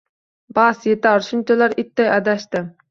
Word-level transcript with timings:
Bas, 0.59 0.81
yetar 0.91 1.23
shunchalar 1.29 1.81
itday 1.87 2.13
adashdim 2.21 2.79